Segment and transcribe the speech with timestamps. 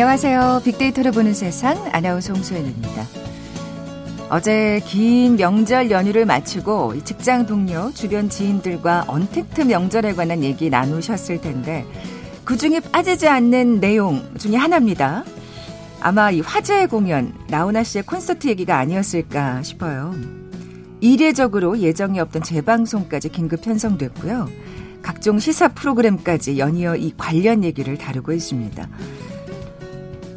[0.00, 0.62] 안녕하세요.
[0.64, 3.04] 빅데이터를 보는 세상 아나운서 홍소연입니다.
[4.30, 11.84] 어제 긴 명절 연휴를 마치고 직장 동료, 주변 지인들과 언택트 명절에 관한 얘기 나누셨을 텐데
[12.44, 15.22] 그 중에 빠지지 않는 내용 중에 하나입니다.
[16.00, 20.14] 아마 이 화제의 공연, 나훈아 씨의 콘서트 얘기가 아니었을까 싶어요.
[21.02, 24.48] 이례적으로 예정이 없던 재방송까지 긴급 편성됐고요.
[25.02, 28.88] 각종 시사 프로그램까지 연이어 이 관련 얘기를 다루고 있습니다.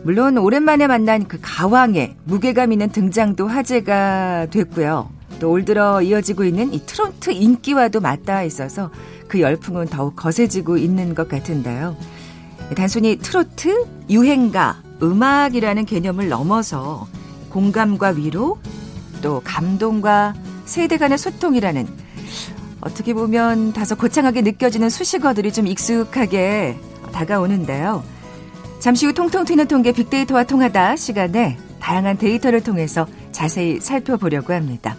[0.04, 5.10] 물론 오랜만에 만난 그 가왕의 무게감 있는 등장도 화제가 됐고요.
[5.40, 8.92] 또 올 들어 이어지고 있는 이 트로트 인기와도 맞닿아 있어서
[9.28, 11.98] 그 열풍은 더욱 거세지고 있는 것 같은데요.
[12.76, 17.08] 단순히 트로트, 유행가, 음악이라는 개념을 넘어서
[17.50, 18.58] 공감과 위로,
[19.22, 20.34] 또 감동과
[20.66, 21.88] 세대 간의 소통이라는
[22.82, 26.78] 어떻게 보면 다소 거창하게 느껴지는 수식어들이 좀 익숙하게
[27.12, 28.04] 다가오는데요.
[28.84, 34.98] 잠시 후 통통 튀는 통계 빅데이터와 통하다 시간에 다양한 데이터를 통해서 자세히 살펴보려고 합니다.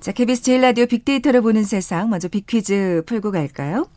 [0.00, 3.90] 자, KBS 제일 라디오 빅데이터를 보는 세상 먼저 빅퀴즈 풀고 갈까요?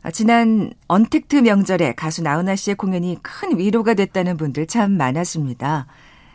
[0.00, 5.86] 아, 지난 언택트 명절에 가수 나훈아 씨의 공연이 큰 위로가 됐다는 분들 참 많았습니다.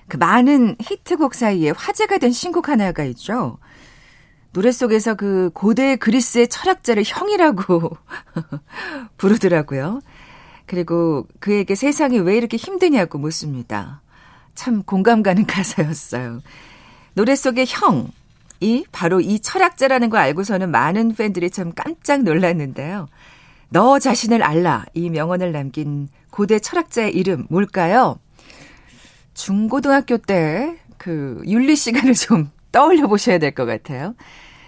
[0.07, 3.57] 그 많은 히트곡 사이에 화제가 된 신곡 하나가 있죠.
[4.53, 7.97] 노래 속에서 그 고대 그리스의 철학자를 형이라고
[9.17, 10.01] 부르더라고요.
[10.71, 14.01] 그리고 그에게 세상이 왜 이렇게 힘드냐고 묻습니다.
[14.55, 16.39] 참 공감 가는 가사였어요.
[17.13, 23.09] 노래 속의 형이 바로 이 철학자라는 걸 알고서는 많은 팬들이 참 깜짝 놀랐는데요.
[23.67, 28.17] 너 자신을 알라 이 명언을 남긴 고대 철학자의 이름 뭘까요?
[29.33, 34.15] 중고등학교 때 그 윤리 시간을 좀 떠올려 보셔야 될 것 같아요.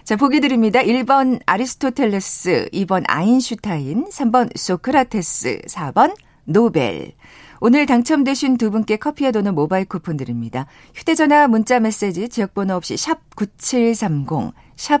[0.04, 0.82] 자, 보기 드립니다.
[0.82, 7.12] 1번 아리스토텔레스, 2번 아인슈타인, 3번 소크라테스, 4번 노벨.
[7.58, 10.66] 오늘 당첨되신 두 분께 커피와 도는 모바일 쿠폰 드립니다.
[10.94, 15.00] 휴대전화 문자 메시지 지역번호 없이 샵 9730, 샵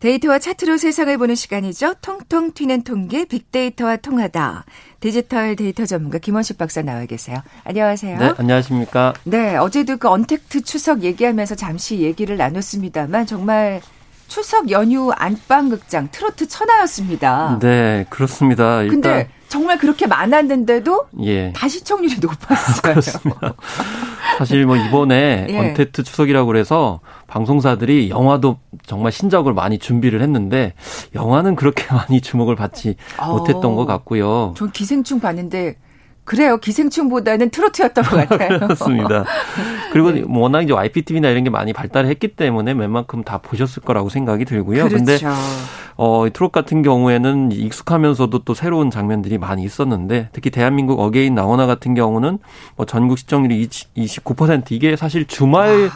[0.00, 1.94] 데이터와 차트로 세상을 보는 시간이죠.
[2.00, 4.64] 통통 튀는 통계 빅데이터와 통하다.
[4.98, 7.42] 디지털 데이터 전문가 김원식 박사 나와 계세요.
[7.64, 8.18] 안녕하세요.
[8.18, 9.12] 네, 안녕하십니까.
[9.24, 13.82] 네, 어제도 그 언택트 추석 얘기하면서 잠시 얘기를 나눴습니다만 정말
[14.26, 17.58] 추석 연휴 안방 극장 트로트 천하였습니다.
[17.60, 18.82] 네, 그렇습니다.
[18.82, 21.52] 일단 근데 정말 그렇게 많았는데도 예.
[21.52, 22.82] 다 시청률이 높았어요.
[22.82, 23.54] 그렇습니다.
[24.38, 25.58] 사실 뭐 이번에 예.
[25.58, 30.74] 언택트 추석이라고 그래서 방송사들이 영화도 정말 신작을 많이 준비를 했는데
[31.16, 34.54] 영화는 그렇게 많이 주목을 받지 어, 못했던 것 같고요.
[34.56, 35.76] 전 기생충 봤는데
[36.30, 36.58] 그래요.
[36.58, 38.60] 기생충보다는 트로트였던 것 같아요.
[38.62, 39.24] 그렇습니다.
[39.92, 40.22] 그리고 네.
[40.28, 44.86] 워낙 이제 IPTV나 이런 게 많이 발달했기 때문에 웬만큼 다 보셨을 거라고 생각이 들고요.
[44.86, 44.96] 그렇죠.
[44.96, 45.18] 근데
[45.96, 51.94] 어, 트롯 같은 경우에는 익숙하면서도 또 새로운 장면들이 많이 있었는데 특히 대한민국 Again 나훈아 같은
[51.94, 52.38] 경우는
[52.76, 55.90] 뭐 전국 시청률이 29% 이게 사실 주말 아.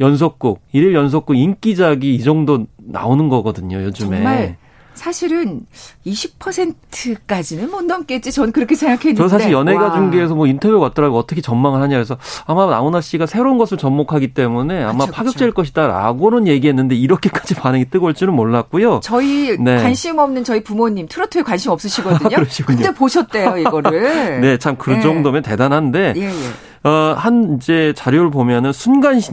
[0.00, 4.16] 연속곡, 일일 연속곡 인기작이 이 정도 나오는 거거든요, 요즘에.
[4.16, 4.56] 정말
[4.96, 5.62] 사실은
[6.06, 8.32] 20%까지는 못 넘겠지.
[8.32, 9.16] 전 그렇게 생각했는데.
[9.22, 12.16] 저 사실 연예가 중계에서 뭐 인터뷰 왔더라고 어떻게 전망을 하냐 해서
[12.46, 15.62] 아마 나훈아 씨가 새로운 것을 접목하기 때문에 아마 그쵸, 파격적일 그쵸.
[15.62, 19.00] 것이다라고는 얘기했는데 이렇게까지 반응이 뜨거울 줄은 몰랐고요.
[19.02, 19.76] 저희 네.
[19.76, 22.36] 관심 없는 저희 부모님 트로트에 관심 없으시거든요.
[22.66, 24.40] 근데 보셨대요 이거를.
[24.40, 26.14] 네, 참 그 정도면 대단한데.
[26.16, 26.88] 예, 예.
[26.88, 29.32] 어, 한 이제 자료를 보면은 순간 시,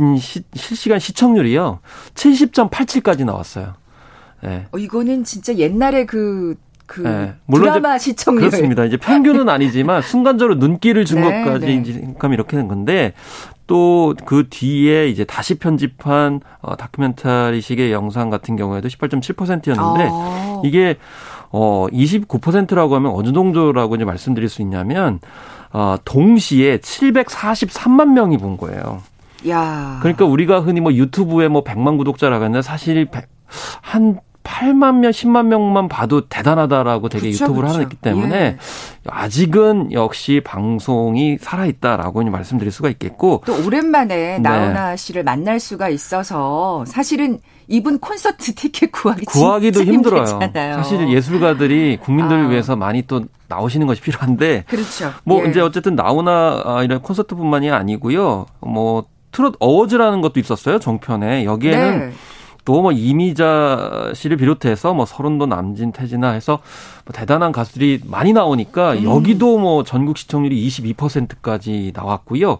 [0.55, 1.79] 실시간 시청률이요.
[2.15, 3.73] 70.87까지 나왔어요.
[4.43, 4.65] 네.
[4.71, 6.55] 어, 이거는 진짜 옛날에 그,
[6.85, 7.33] 그 네.
[7.45, 8.85] 물론 드라마 시청률 그렇습니다.
[8.85, 11.73] 이제 평균은 아니지만 순간적으로 눈길을 준 네, 것까지 네.
[11.75, 13.13] 이제 생각하면 이렇게 된 건데
[13.67, 20.61] 또 그 뒤에 이제 다시 편집한 어, 다큐멘터리식의 영상 같은 경우에도 18.7%였는데 아.
[20.63, 20.97] 이게
[21.51, 25.19] 어 29%라고 하면 어느 정도라고 이제 말씀드릴 수 있냐면
[25.71, 29.01] 어 동시에 743만 명이 본 거예요.
[29.49, 29.99] 야.
[30.01, 33.07] 그러니까 우리가 흔히 뭐 유튜브에 뭐 100만 구독자라고 하는데 사실
[33.81, 37.85] 한 8만 명, 10만 명만 봐도 대단하다라고 되게 그렇죠, 유튜브를 그렇죠.
[37.85, 38.57] 하기 때문에 예.
[39.07, 44.39] 아직은 역시 방송이 살아있다라고 말씀드릴 수가 있겠고 또 오랜만에 네.
[44.39, 50.25] 나훈아 씨를 만날 수가 있어서 사실은 이분 콘서트 티켓 구하기 구하기도 힘들어요.
[50.25, 50.75] 힘들잖아요.
[50.75, 52.49] 사실 예술가들이 국민들을 아.
[52.49, 55.11] 위해서 많이 또 나오시는 것이 필요한데 그렇죠.
[55.23, 55.49] 뭐 예.
[55.49, 58.45] 이제 어쨌든 나훈아 아, 이런 콘서트뿐만이 아니고요.
[58.61, 60.79] 뭐 트롯 어워즈라는 것도 있었어요.
[60.79, 62.11] 정편에 여기에는 네.
[62.65, 66.59] 또 뭐 이미자 씨를 비롯해서 뭐 서른도 남진 태진아 해서
[67.05, 69.03] 뭐 대단한 가수들이 많이 나오니까 음.
[69.05, 72.59] 여기도 뭐 전국 시청률이 22%까지 나왔고요.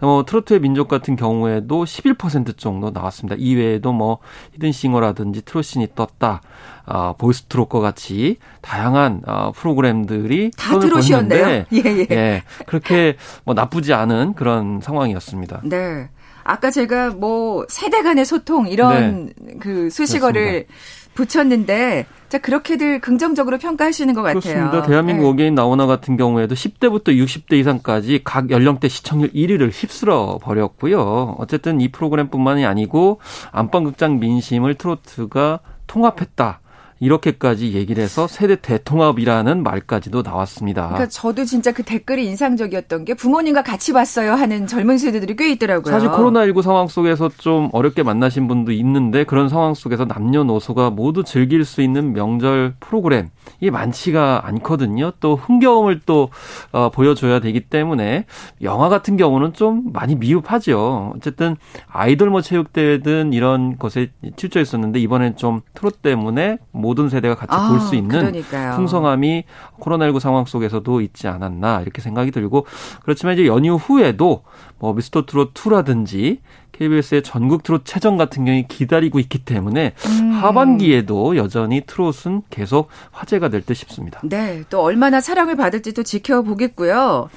[0.00, 3.34] 뭐 트로트의 민족 같은 경우에도 11% 정도 나왔습니다.
[3.36, 4.18] 이외에도 뭐
[4.52, 6.40] 히든싱어라든지 트롯신이 떴다.
[6.86, 11.46] 아, 보이스트롯과 같이 다양한 아, 프로그램들이 다 트롯이었네요.
[11.72, 12.06] 예, 예.
[12.10, 12.42] 예.
[12.66, 15.62] 그렇게 뭐 나쁘지 않은 그런 상황이었습니다.
[15.64, 16.10] 네.
[16.44, 19.54] 아까 제가 뭐 세대 간의 소통 이런 네.
[19.58, 20.74] 그 수식어를 그렇습니다.
[21.14, 24.40] 붙였는데 자 그렇게들 긍정적으로 평가하시는 것 같아요.
[24.40, 24.82] 그렇습니다.
[24.82, 25.28] 대한민국 네.
[25.30, 31.36] Again 나훈아 같은 경우에도 10대부터 60대 이상까지 각 연령대 시청률 1위를 휩쓸어 버렸고요.
[31.38, 33.20] 어쨌든 이 프로그램뿐만이 아니고
[33.52, 36.60] 안방극장 민심을 트로트가 통합했다.
[37.04, 40.88] 이렇게까지 얘기를 해서 세대 대통합이라는 말까지도 나왔습니다.
[40.88, 45.92] 그러니까 저도 진짜 그 댓글이 인상적이었던 게 부모님과 같이 봤어요 하는 젊은 세대들이 꽤 있더라고요.
[45.92, 51.66] 사실 코로나19 상황 속에서 좀 어렵게 만나신 분도 있는데 그런 상황 속에서 남녀노소가 모두 즐길
[51.66, 53.28] 수 있는 명절 프로그램
[53.60, 55.12] 이 많지가 않거든요.
[55.20, 56.30] 또 흥겨움을 또
[56.72, 58.24] 어, 보여줘야 되기 때문에
[58.62, 61.12] 영화 같은 경우는 좀 많이 미흡하죠.
[61.16, 61.56] 어쨌든
[61.86, 67.68] 아이돌 뭐 체육대회든 이런 것에 출조했었는데 이번엔 좀 트롯 때문에 모 모든 세대가 같이 아,
[67.68, 68.76] 볼수 있는 그러니까요.
[68.76, 69.44] 풍성함이
[69.80, 72.66] 코로나19 상황 속에서도 있지 않았나 이렇게 생각이 들고
[73.02, 74.44] 그렇지만 이제 연휴 후에도
[74.78, 76.38] 뭐 미스터 트롯 2라든지
[76.72, 80.32] KBS의 전국 트롯 최전 같은 경우에 기다리고 있기 때문에 음.
[80.32, 84.20] 하반기에도 여전히 트롯은 계속 화제가 될 듯 싶습니다.
[84.22, 87.30] 네, 또 얼마나 사랑을 받을지 또 지켜보겠고요.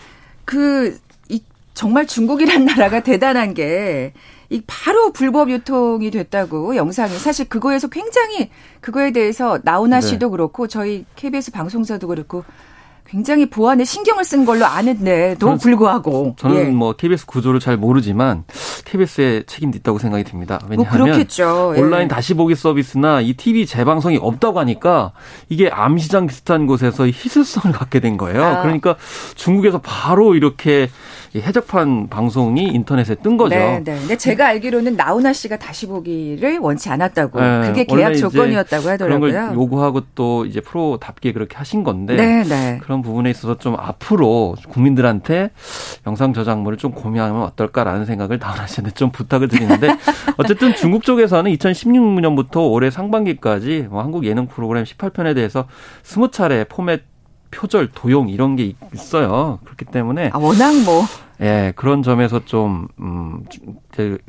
[0.45, 1.06] 그 이,
[1.77, 4.13] 정말 중국이란 나라가 대단한 게
[4.49, 10.07] 이 바로 불법 유통이 됐다고 영상이 사실 그거에서 굉장히 그거에 대해서 나훈아 네.
[10.07, 12.45] 씨도 그렇고 저희 KBS 방송사도 그렇고
[13.05, 16.63] 굉장히 보안에 신경을 쓴 걸로 아는데도 불구하고 저는 예.
[16.65, 18.43] 뭐 KBS 구조를 잘 모르지만
[18.83, 20.59] KBS에 책임도 있다고 생각이 듭니다.
[20.63, 22.07] 뭐 왜냐하면 뭐 온라인 예.
[22.09, 25.13] 다시 보기 서비스나 이 TV 재방송이 없다고 하니까
[25.47, 28.43] 이게 암시장 비슷한 곳에서 희소성을 갖게 된 거예요.
[28.43, 28.61] 아.
[28.61, 28.97] 그러니까
[29.35, 30.89] 중국에서 바로 이렇게
[31.41, 33.55] 해적판 방송이 인터넷에 뜬 거죠.
[33.55, 33.97] 네, 네.
[33.99, 37.39] 근데 제가 알기로는 나훈아 씨가 다시 보기를 원치 않았다고.
[37.39, 39.31] 네, 그게 계약 조건이었다고 하더라고요.
[39.31, 42.79] 그런 걸 요구하고 또 이제 프로답게 그렇게 하신 건데 네, 네.
[42.83, 45.51] 그런 부분에 있어서 좀 앞으로 국민들한테
[46.05, 49.89] 영상 저작물을 좀 고민하면 어떨까라는 생각을 나훈아 씨한테 좀 부탁을 드리는데
[50.37, 55.67] 어쨌든 중국 쪽에서는 2016년부터 올해 상반기까지 뭐 한국 예능 프로그램 18편에 대해서
[56.03, 57.16] 20차례 포맷
[57.51, 59.59] 표절, 도용 이런 게 있어요.
[59.63, 61.03] 그렇기 때문에 아, 워낙 뭐
[61.39, 63.43] 예, 그런 점에서 좀, 음,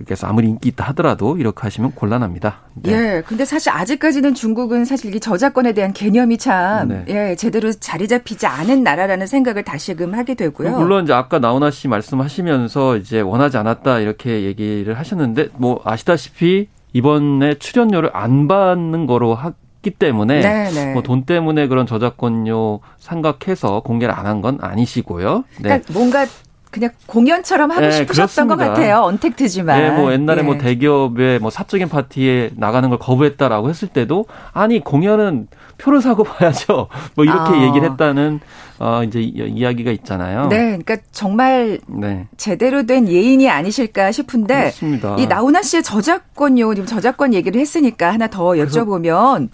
[0.05, 2.59] 그래서 아무리 인기 있다 하더라도 이렇게 하시면 곤란합니다.
[2.75, 2.93] 네.
[2.93, 7.05] 예, 근데 사실 아직까지는 중국은 사실 이 저작권에 대한 개념이 참, 네.
[7.09, 10.79] 예, 제대로 자리 잡히지 않은 나라라는 생각을 다시금 하게 되고요.
[10.79, 17.55] 물론 이제 아까 나훈아 씨 말씀하시면서 이제 원하지 않았다 이렇게 얘기를 하셨는데, 뭐 아시다시피 이번에
[17.55, 19.55] 출연료를 안 받는 거로 하,
[19.89, 20.93] 기 때문에 네, 네.
[20.93, 25.45] 뭐 돈 때문에 그런 저작권료 생각해서 공개를 안 한 건 아니시고요.
[25.61, 25.63] 네.
[25.63, 26.27] 그러니까 뭔가
[26.71, 28.57] 그냥 공연처럼 하고 네, 싶으셨던 그렇습니다.
[28.57, 29.01] 것 같아요.
[29.05, 29.81] 언택트지만.
[29.81, 30.43] 네, 뭐 옛날에 예.
[30.43, 36.89] 뭐 대기업의 뭐 사적인 파티에 나가는 걸 거부했다라고 했을 때도 아니 공연은 표를 사고 봐야죠.
[37.17, 37.67] 뭐 이렇게 아.
[37.69, 38.41] 얘기를 했다는
[38.81, 40.49] 어 이제 이야기가 있잖아요.
[40.49, 42.27] 네, 그러니까 정말 네.
[42.37, 45.17] 제대로 된 예인이 아니실까 싶은데 그렇습니다.
[45.19, 49.49] 이 나훈아 씨의 저작권요, 지금 저작권 얘기를 했으니까 하나 더 여쭤보면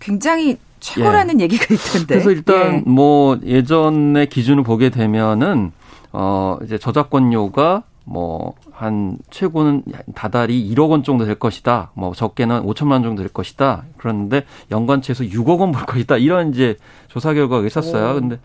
[0.00, 1.44] 굉장히 최고라는 예.
[1.44, 2.06] 얘기가 있던데.
[2.16, 2.82] 그래서 일단 예.
[2.90, 5.72] 뭐 예전의 기준을 보게 되면은
[6.12, 9.82] 어 이제 저작권료가 뭐 한 최고는
[10.14, 11.90] 다달이 1억 원 정도 될 것이다.
[11.92, 13.84] 뭐 적게는 5천만 원 정도 될 것이다.
[13.98, 16.16] 그런데 연관치에서 6억 원 벌 것이다.
[16.16, 16.76] 이런 이제
[17.08, 18.12] 조사 결과가 있었어요.
[18.12, 18.14] 오.
[18.14, 18.38] 근데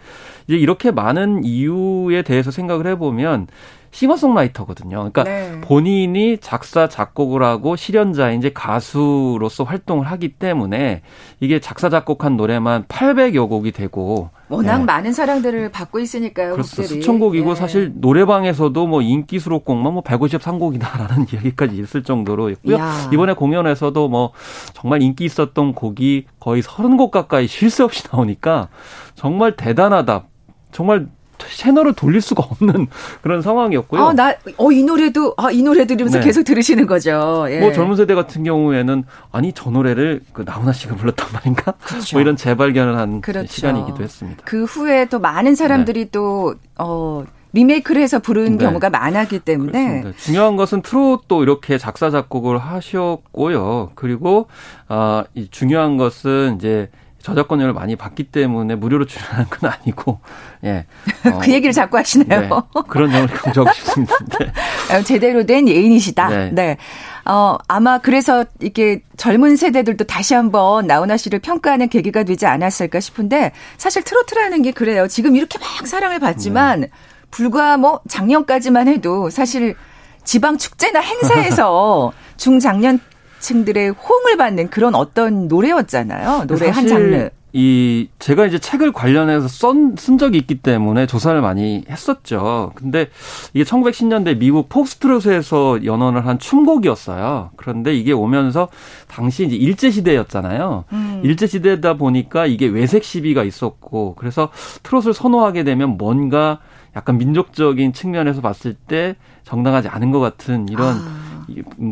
[0.45, 3.47] 이제 이렇게 많은 이유에 대해서 생각을 해 보면
[3.95, 4.97] 싱어송라이터거든요.
[4.97, 5.61] 그러니까 네.
[5.61, 11.01] 본인이 작사 작곡을 하고 실현자인 이제 가수로서 활동을 하기 때문에
[11.39, 14.83] 이게 작사 작곡한 노래만 800여 곡이 되고 워낙 네.
[14.83, 16.51] 많은 사랑들을 받고 있으니까요.
[16.53, 16.83] 그렇죠.
[16.83, 17.55] 수천 곡이고 네.
[17.55, 22.75] 사실 노래방에서도 뭐 인기 수록곡만 뭐 153곡이다라는 이야기까지 있을 정도로 있고요.
[22.75, 23.09] 야.
[23.13, 24.31] 이번에 공연에서도 뭐
[24.73, 28.69] 정말 인기 있었던 곡이 거의 30곡 가까이 쉴 새 없이 나오니까
[29.15, 30.25] 정말 대단하다.
[30.71, 32.87] 정말 채널을 돌릴 수가 없는
[33.21, 34.01] 그런 상황이었고요.
[34.01, 36.25] 아, 나, 어, 이 노래도, 아, 이 노래 들으면서 네.
[36.25, 37.45] 계속 들으시는 거죠.
[37.49, 37.59] 예.
[37.59, 41.73] 뭐 젊은 세대 같은 경우에는 아니, 저 노래를 그 나훈아 씨가 불렀단 말인가?
[41.83, 42.15] 그렇죠.
[42.15, 43.51] 뭐 이런 재발견을 한 그렇죠.
[43.51, 44.41] 시간이기도 했습니다.
[44.45, 46.11] 그 후에 또 많은 사람들이 네.
[46.11, 47.25] 또, 어,
[47.55, 48.65] 리메이크를 해서 부른 네.
[48.65, 50.19] 경우가 많았기 때문에 그렇습니다.
[50.19, 53.91] 중요한 것은 트롯도 이렇게 작사 작곡을 하셨고요.
[53.95, 54.47] 그리고
[54.89, 56.89] 아, 이 중요한 것은 이제
[57.25, 60.19] 저작권료를 많이 받기 때문에 무료로 출연한 건 아니고,
[60.63, 60.85] 예.
[61.25, 62.39] 어, 그 얘기를 자꾸 하시네요.
[62.39, 62.49] 네,
[62.87, 64.15] 그런 점을 강조하고 싶습니다.
[64.39, 64.95] 네.
[64.95, 66.29] 어, 제대로 된 예인이시다.
[66.29, 66.49] 네.
[66.53, 66.77] 네.
[67.25, 73.53] 어, 아마 그래서 이렇게 젊은 세대들도 다시 한번 나훈아 씨를 평가하는 계기가 되지 않았을까 싶은데
[73.77, 75.07] 사실 트로트라는 게 그래요.
[75.07, 76.89] 지금 이렇게 막 사랑을 받지만 네.
[77.31, 79.75] 불과 뭐 작년까지만 해도 사실
[80.23, 82.99] 지방 축제나 행사에서 중장년
[83.45, 86.45] 층들의 호응을 받는 그런 어떤 노래였잖아요.
[86.47, 87.29] 노래 한 장르.
[87.53, 92.73] 이 제가 이제 책을 관련해서 쓴, 쓴 적이 있기 때문에 조사를 많이 했었죠.
[92.75, 93.07] 근데
[93.53, 97.51] 이게 1910년대 미국 폭스트롯에서 연원을 한 춤곡이었어요.
[97.55, 98.67] 그런데 이게 오면서
[99.07, 100.83] 당시 이제 일제 시대였잖아요.
[100.91, 101.21] 음.
[101.23, 104.49] 일제 시대다 보니까 이게 외색 시비가 있었고 그래서
[104.83, 106.59] 트롯을 선호하게 되면 뭔가
[106.95, 111.24] 약간 민족적인 측면에서 봤을 때 정당하지 않은 것 같은 이런 아.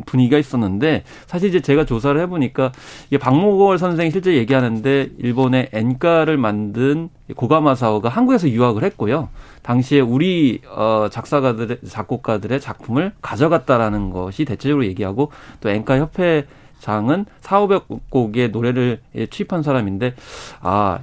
[0.05, 2.71] 분위기가 있었는데 사실 이제 제가 조사를 해보니까
[3.07, 9.29] 이게 박목월 선생이 실제 얘기하는데 일본의 엔카를 만든 고가마사오가 한국에서 유학을 했고요.
[9.61, 15.31] 당시에 우리 어 작사가들의 작곡가들의 작품을 가져갔다라는 것이 대체적으로 얘기하고
[15.61, 16.45] 또 엔카 협회
[16.83, 20.15] 장은 4,500곡의 노래를 취입한 사람인데
[20.59, 20.99] 아,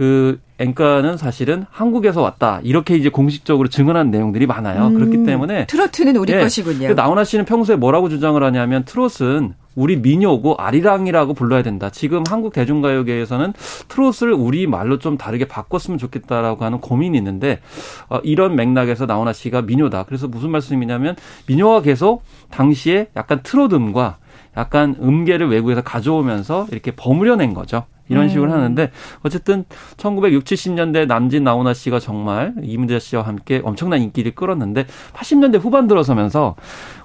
[0.00, 4.86] 그 엔카는 사실은 한국에서 왔다 이렇게 이제 공식적으로 증언한 내용들이 많아요.
[4.86, 6.88] 음, 그렇기 때문에 트로트는 우리 예, 것이군요.
[6.88, 11.90] 그 나훈아 씨는 평소에 뭐라고 주장을 하냐면 트롯은 우리 민요고 아리랑이라고 불러야 된다.
[11.90, 13.52] 지금 한국 대중가요계에서는
[13.88, 17.60] 트롯을 우리 말로 좀 다르게 바꿨으면 좋겠다라고 하는 고민이 있는데
[18.08, 20.04] 어, 이런 맥락에서 나훈아 씨가 민요다.
[20.04, 21.14] 그래서 무슨 말씀이냐면
[21.46, 24.16] 민요가 계속 당시에 약간 트로듬과
[24.56, 27.84] 약간 음계를 외국에서 가져오면서 이렇게 버무려낸 거죠.
[28.10, 28.28] 이런 음.
[28.28, 28.90] 식으로 하는데
[29.22, 29.64] 어쨌든
[29.96, 36.56] 1960, 70년대 남진 나훈아 씨가 정말 이문재 씨와 함께 엄청난 인기를 끌었는데 80년대 후반 들어서면서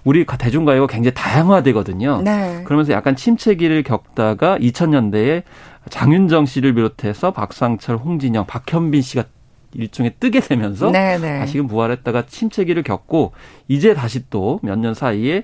[0.03, 2.21] 우리 대중가요가 굉장히 다양화되거든요.
[2.23, 2.63] 네.
[2.65, 5.43] 그러면서 약간 침체기를 겪다가 2000년대에
[5.89, 9.23] 장윤정 씨를 비롯해서 박상철, 홍진영, 박현빈 씨가
[9.73, 11.17] 일종의 뜨게 되면서 네네.
[11.17, 11.39] 네.
[11.39, 13.33] 다시금 부활했다가 침체기를 겪고
[13.67, 15.43] 이제 다시 또 몇 년 사이에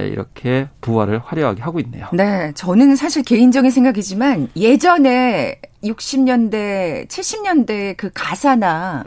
[0.00, 2.08] 이렇게 부활을 화려하게 하고 있네요.
[2.12, 9.04] 네, 저는 사실 개인적인 생각이지만 예전에 60년대, 70년대 그 가사나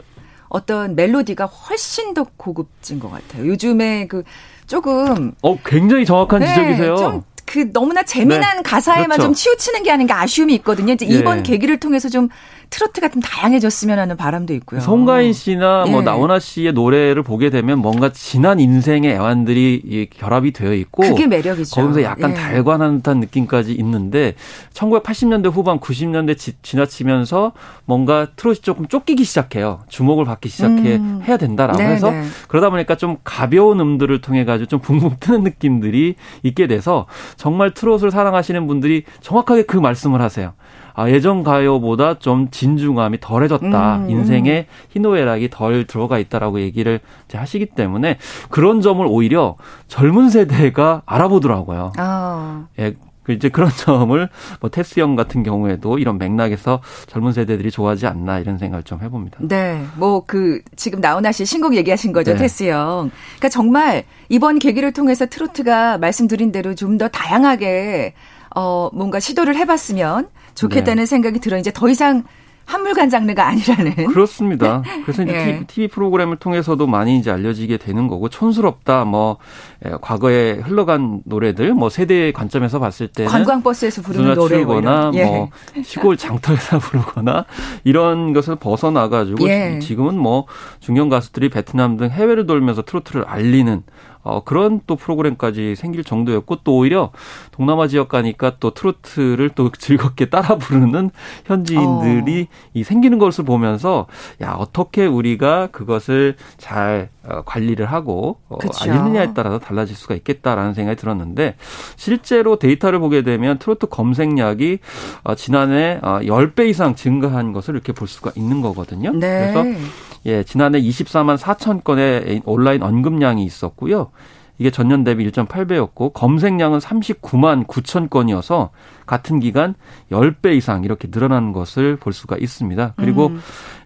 [0.48, 3.46] 어떤 멜로디가 훨씬 더 고급진 것 같아요.
[3.46, 4.22] 요즘에 그
[4.66, 7.24] 조금 어 굉장히 정확한 네, 지적이세요.
[7.46, 9.22] 좀그 너무나 재미난 네, 가사에만 그렇죠.
[9.22, 10.92] 좀 치우치는 게 아닌가 아쉬움이 있거든요.
[10.92, 11.42] 이제 이번 예.
[11.42, 12.28] 계기를 통해서 좀
[12.68, 14.80] 트로트가 좀 다양해졌으면 하는 바람도 있고요.
[14.80, 15.90] 송가인 씨나 뭐 예.
[15.92, 21.80] 뭐 나훈아 씨의 노래를 보게 되면 뭔가 지난 인생의 애환들이 결합이 되어 있고 그게 매력이죠.
[21.80, 22.34] 거기서 약간 예.
[22.34, 24.34] 달관한 듯한 느낌까지 있는데
[24.74, 27.52] 1980년대 후반 90년대 지, 지나치면서
[27.84, 29.80] 뭔가 트롯이 조금 쫓기기 시작해요.
[29.88, 31.20] 주목을 받기 시작해 음.
[31.24, 32.24] 해야 된다라고 네, 해서 네.
[32.48, 38.10] 그러다 보니까 좀 가벼운 음들을 통해 가지고 좀 붕붕 뜨는 느낌들이 있게 돼서 정말 트롯을
[38.10, 40.54] 사랑하시는 분들이 정확하게 그 말씀을 하세요.
[40.94, 43.96] 아, 예전 가요보다 좀 진중함이 덜해졌다.
[43.96, 47.00] 음, 인생에 희노애락이 덜 들어가 있다라고 얘기를
[47.30, 48.16] 하시기 때문에
[48.48, 49.56] 그런 점을 오히려
[49.88, 51.92] 젊은 세대가 알아보더라고요.
[51.98, 52.66] 아.
[52.78, 54.28] 예, 그 이제 그런 점을
[54.60, 59.38] 뭐 테스 형 같은 경우에도 이런 맥락에서 젊은 세대들이 좋아하지 않나 이런 생각을 좀 해봅니다.
[59.42, 62.38] 네, 뭐 그 지금 나훈아 씨 신곡 얘기하신 거죠, 네.
[62.38, 63.10] 테스 형.
[63.36, 68.14] 그러니까 정말 이번 계기를 통해서 트로트가 말씀드린 대로 좀 더 다양하게
[68.54, 71.06] 어 뭔가 시도를 해봤으면 좋겠다는 네.
[71.06, 72.24] 생각이 들어 이제 더 이상
[72.66, 73.94] 한물간 장르가 아니라는.
[74.08, 74.82] 그렇습니다.
[75.04, 75.64] 그래서 이제 네.
[75.66, 79.38] TV 프로그램을 통해서도 많이 이제 알려지게 되는 거고 촌스럽다 뭐
[79.86, 85.24] 예, 과거에 흘러간 노래들 뭐 세대의 관점에서 봤을 때는 관광버스에서 부르는 노래 거나 예.
[85.24, 85.48] 뭐
[85.84, 87.46] 시골 장터에서 부르거나
[87.84, 89.78] 이런 것을 벗어나 가지고 예.
[89.78, 90.46] 지금은 뭐
[90.80, 93.84] 중년 가수들이 베트남 등 해외를 돌면서 트로트를 알리는
[94.26, 97.12] 어, 그런 또 프로그램까지 생길 정도였고 또 오히려
[97.52, 101.10] 동남아 지역 가니까 또 트로트를 또 즐겁게 따라 부르는
[101.44, 102.54] 현지인들이 어.
[102.74, 104.06] 이 생기는 것을 보면서
[104.42, 110.96] 야 어떻게 우리가 그것을 잘 어, 관리를 하고 어, 알리느냐에 따라서 달라질 수가 있겠다라는 생각이
[110.96, 111.56] 들었는데
[111.96, 114.78] 실제로 데이터를 보게 되면 트로트 검색량이
[115.24, 119.12] 어, 지난해 어, 10배 이상 증가한 것을 이렇게 볼 수가 있는 거거든요.
[119.12, 119.52] 네.
[119.52, 119.80] 그래서
[120.26, 124.10] 예, 지난해 24만 4천 건의 온라인 언급량이 있었고요.
[124.58, 128.70] 이게 전년 대비 1.8배였고 검색량은 39만 9천 건이어서
[129.06, 129.74] 같은 기간
[130.10, 132.94] 10배 이상 이렇게 늘어난 것을 볼 수가 있습니다.
[132.96, 133.40] 그리고 음.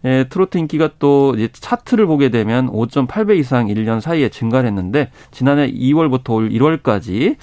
[0.05, 5.71] 예, 트로트 인기가 또 이제 차트를 보게 되면 5.8배 이상 1년 사이에 증가를 했는데 지난해
[5.71, 7.37] 2월부터 올 1월까지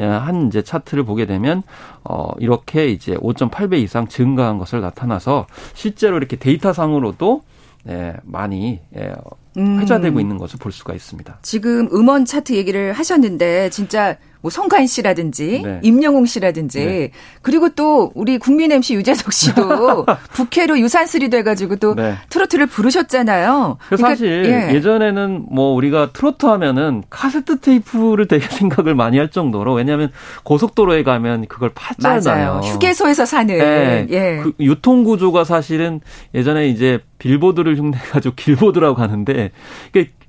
[0.00, 1.62] 예, 한 이제 차트를 보게 되면
[2.02, 7.42] 어 이렇게 이제 5.8배 이상 증가한 것을 나타나서 실제로 이렇게 데이터상으로도
[7.88, 9.12] 예, 많이 예,
[9.56, 10.20] 회자되고 음.
[10.20, 11.38] 있는 것을 볼 수가 있습니다.
[11.42, 15.80] 지금 음원 차트 얘기를 하셨는데 진짜 뭐 송가인 씨라든지 네.
[15.82, 17.10] 임영웅 씨라든지 네.
[17.40, 20.04] 그리고 또 우리 국민 MC 유재석 씨도
[20.36, 22.14] 국회로 유산슬이 돼가지고 또 네.
[22.28, 23.78] 트로트를 부르셨잖아요.
[23.88, 24.80] 그러니까 사실 예.
[24.82, 31.70] 전에는뭐 우리가 트로트 하면은 카세트 테이프를 되게 생각을 많이 할 정도로 왜냐하면 고속도로에 가면 그걸
[31.70, 32.26] 팠잖아요.
[32.26, 32.60] 맞아요.
[32.62, 34.06] 휴게소에서 사는 네.
[34.10, 34.40] 예.
[34.42, 36.02] 그 유통 구조가 사실은
[36.34, 39.52] 예전에 이제 빌보드를 흉내내가지고 길보드라고 하는데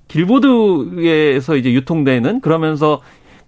[0.07, 3.01] 길보드에서 이제 유통되는 그러면서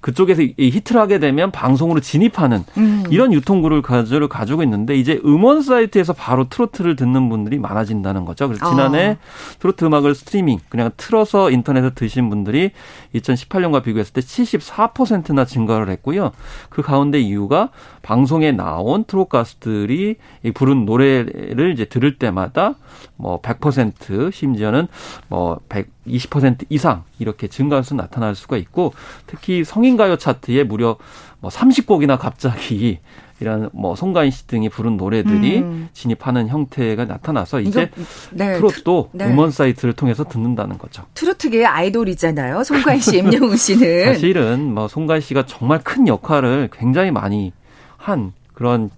[0.08, 3.04] 그쪽에서 히트를 하게 되면 방송으로 진입하는 음.
[3.10, 8.48] 이런 유통구조를 가지고 가지고 있는데 이제 음원 사이트에서 바로 트로트를 듣는 분들이 많아진다는 거죠.
[8.48, 9.18] 그래서 지난해 어.
[9.60, 12.72] 트로트 음악을 스트리밍 그냥 틀어서 인터넷에 들으신 분들이
[13.16, 16.32] 2018년과 비교했을 때 74%나 증가를 했고요.
[16.70, 17.72] 그 가운데 이유가
[18.02, 20.16] 방송에 나온 트롯 가수들이
[20.54, 22.76] 부른 노래를 이제 들을 때마다
[23.18, 24.88] 뭐 100% 심지어는
[25.28, 28.94] 뭐 120% 이상 이렇게 증가할 수 나타날 수가 있고
[29.26, 30.98] 특히 성인 가요 차트에 무려
[31.40, 33.00] 뭐 30곡이나 갑자기
[33.40, 35.90] 이런 뭐 송가인 씨 등이 부른 노래들이 음.
[35.94, 37.92] 진입하는 형태가 나타나서 이제
[38.32, 38.56] 네.
[38.56, 39.26] 트로트도 네.
[39.28, 41.04] 음원 사이트를 통해서 듣는다는 거죠.
[41.14, 42.64] 트로트계의 아이돌이잖아요.
[42.64, 44.06] 송가인 씨, 임영웅 씨는.
[44.14, 47.54] 사실은 뭐 송가인 씨가 정말 큰 역할을 굉장히 많이
[47.96, 48.90] 한 그런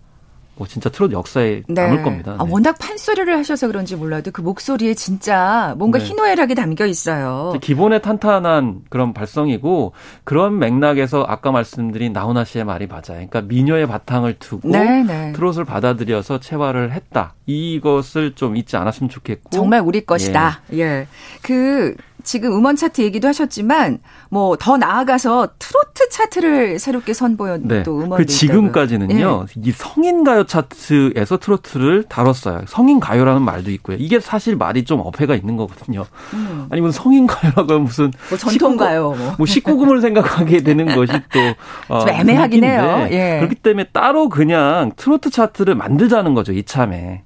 [0.60, 1.88] 뭐 진짜 트롯 역사에 네.
[1.88, 2.34] 남을 겁니다.
[2.34, 2.44] 아, 네.
[2.44, 6.06] 아, 워낙 판소리를 하셔서 그런지 몰라도 그 목소리에 진짜 뭔가 네.
[6.06, 7.54] 희노애락이 담겨 있어요.
[7.62, 9.94] 기본에 탄탄한 그런 발성이고
[10.26, 13.02] 그런 맥락에서 아까 말씀드린 나훈아 씨의 말이 맞아요.
[13.08, 15.32] 그러니까 미녀의 바탕을 두고 네, 네.
[15.32, 17.36] 트롯을 받아들여서 체화를 했다.
[17.46, 20.62] 이것을 좀 잊지 않았으면 좋겠고 정말 우리 것이다.
[20.74, 20.80] 예.
[20.80, 21.08] 예.
[21.42, 27.84] 그 지금 음원 차트 얘기도 하셨지만 뭐 더 나아가서 트로트 차트를 새롭게 선보였 네.
[27.84, 29.46] 또 음원 그 지금까지는요.
[29.50, 29.62] 예.
[29.64, 32.62] 이 성인 가요 차트에서 트로트를 다뤘어요.
[32.68, 33.98] 성인 가요라는 말도 있고요.
[34.00, 36.06] 이게 사실 말이 좀 어폐가 있는 거거든요.
[36.34, 36.68] 음.
[36.70, 39.36] 아니 면 성인 가요라고 무슨 뭐 전통 가요 뭐.
[39.38, 41.40] 뭐 19금을 생각하게 되는 것이 또
[41.94, 43.08] 어, 애매하긴 해요.
[43.12, 43.38] 예.
[43.40, 46.52] 그렇기 때문에 따로 그냥 트로트 차트를 만들자는 거죠.
[46.52, 47.24] 이참에.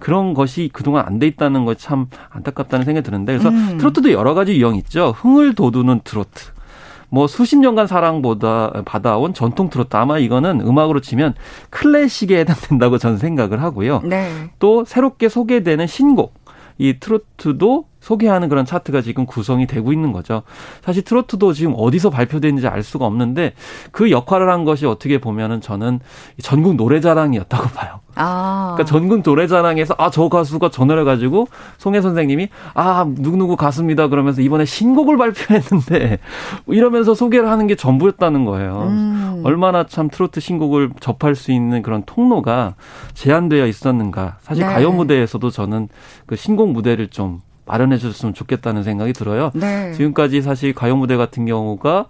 [0.00, 3.78] 그런 것이 그동안 안 돼 있다는 것참 안타깝다는 생각이 드는데 그래서 음.
[3.78, 5.14] 트로트도 여러 가지 유형이 있죠.
[5.16, 6.46] 흥을 돋우는 트로트.
[7.12, 11.34] 뭐 수십 년간 사랑보다 받아온 전통 트로트 아마 이거는 음악으로 치면
[11.70, 14.00] 클래식에 해당된다고 저는 생각을 하고요.
[14.04, 14.50] 네.
[14.58, 16.34] 또 새롭게 소개되는 신곡
[16.78, 20.42] 이 트로트도 소개하는 그런 차트가 지금 구성이 되고 있는 거죠.
[20.82, 23.52] 사실 트로트도 지금 어디서 발표되는지 알 수가 없는데
[23.92, 26.00] 그 역할을 한 것이 어떻게 보면은 저는
[26.42, 28.00] 전국 노래자랑이었다고 봐요.
[28.16, 28.72] 아.
[28.74, 31.46] 그러니까 전국 노래자랑에서 아 저 가수가 전화를 가지고
[31.78, 36.18] 송혜 선생님이 아 누구누구 가수입니다 그러면서 이번에 신곡을 발표했는데
[36.66, 38.86] 이러면서 소개를 하는 게 전부였다는 거예요.
[38.88, 39.42] 음.
[39.44, 42.74] 얼마나 참 트로트 신곡을 접할 수 있는 그런 통로가
[43.14, 44.38] 제한되어 있었는가.
[44.40, 44.72] 사실 네.
[44.72, 45.88] 가요 무대에서도 저는
[46.26, 49.52] 그 신곡 무대를 좀 마련해 줬으면 좋겠다는 생각이 들어요.
[49.54, 49.92] 네.
[49.92, 52.06] 지금까지 사실 가요 무대 같은 경우가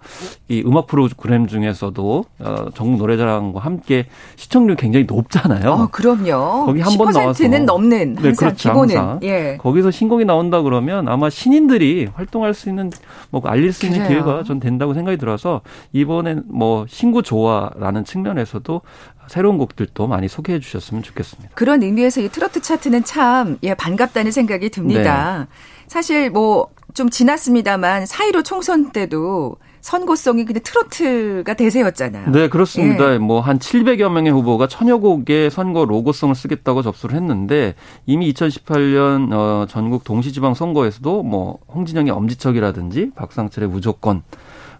[0.49, 5.69] 이 음악 프로그램 중에서도 어, 전국 노래자랑과 함께 시청률 굉장히 높잖아요.
[5.71, 6.65] 어, 그럼요.
[6.65, 9.19] 거기 한 번 나와서 는 넘는 네, 항상 네, 그렇죠, 기본은 항상.
[9.23, 9.57] 예.
[9.61, 12.89] 거기서 신곡이 나온다 그러면 아마 신인들이 활동할 수 있는
[13.29, 14.23] 뭐 알릴 수 있는 그래요.
[14.23, 15.61] 기회가 전 된다고 생각이 들어서
[15.93, 18.81] 이번엔 뭐 신구 조화라는 측면에서도
[19.27, 21.51] 새로운 곡들도 많이 소개해 주셨으면 좋겠습니다.
[21.55, 25.47] 그런 의미에서 이 트로트 차트는 참 예, 반갑다는 생각이 듭니다.
[25.49, 25.55] 네.
[25.87, 32.31] 사실 뭐 좀 지났습니다만 사이로 총선 때도 선고송이 근데 트로트가 대세였잖아요.
[32.31, 33.13] 네, 그렇습니다.
[33.13, 33.17] 예.
[33.17, 37.73] 뭐한 700여 명의 후보가 천여 곡의 선거 로고송을 쓰겠다고 접수를 했는데
[38.05, 44.21] 이미 2018년 어 전국 동시지방 선거에서도 뭐 홍진영의 엄지척이라든지 박상철의 무조건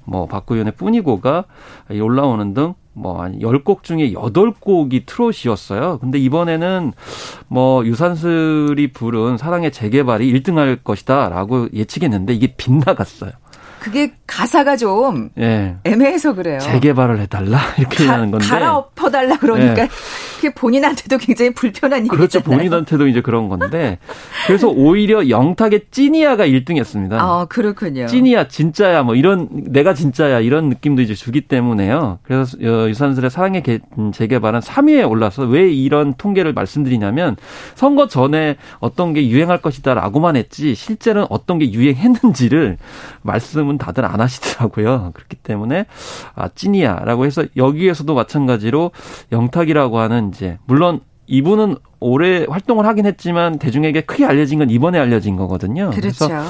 [0.03, 1.45] 뭐 박구현의 뿐이고가
[1.99, 5.99] 올라오는 등 뭐한 10곡 중에 8곡이 트롯이었어요.
[5.99, 6.93] 근데 이번에는
[7.47, 13.31] 뭐 유산슬이 부른 사랑의 재개발이 1등할 것이다라고 예측했는데 이게 빗나갔어요.
[13.81, 15.75] 그게 가사가 좀 예.
[15.83, 16.59] 애매해서 그래요.
[16.59, 19.89] 재개발을 해달라 이렇게 가, 하는 건데 갈아엎어달라 그러니까 예.
[20.35, 22.15] 그게 본인한테도 굉장히 불편한 일이잖아요.
[22.15, 22.41] 그렇죠.
[22.41, 23.97] 본인한테도 이제 그런 건데
[24.45, 27.13] 그래서 오히려 영탁의 찐이야가 1등했습니다.
[27.13, 28.05] 아 그렇군요.
[28.05, 32.19] 찐이야 진짜야 뭐 이런 내가 진짜야 이런 느낌도 이제 주기 때문에요.
[32.21, 33.63] 그래서 어, 유산슬의 사랑의
[34.13, 37.35] 재개발은 3위에 올라서 왜 이런 통계를 말씀드리냐면
[37.73, 42.77] 선거 전에 어떤 게 유행할 것이다라고만 했지 실제는 어떤 게 유행했는지를
[43.23, 45.11] 말씀을 말씀은 다들 안 하시더라고요.
[45.15, 45.85] 그렇기 때문에
[46.35, 48.91] 아 찐이야라고 해서 여기에서도 마찬가지로
[49.31, 55.35] 영탁이라고 하는 이제 물론 이분은 오래 활동을 하긴 했지만 대중에게 크게 알려진 건 이번에 알려진
[55.35, 55.91] 거거든요.
[55.91, 56.27] 그렇죠.
[56.27, 56.43] 그래서